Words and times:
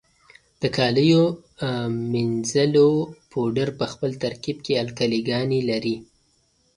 د 0.61 0.63
کالیو 0.77 1.23
منیځلو 2.11 2.89
پوډر 3.31 3.69
په 3.79 3.85
خپل 3.91 4.11
ترکیب 4.23 4.57
کې 4.65 4.73
القلي 4.83 5.19
ګانې 5.29 5.61
لري. 5.69 5.95